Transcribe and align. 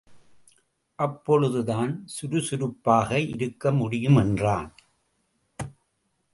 அப்பொழுதுதான் 0.99 2.05
சுருசுருப்பாக 2.05 3.11
இருக்க 3.27 3.71
முடியும் 3.71 4.15
என்றான். 4.15 4.75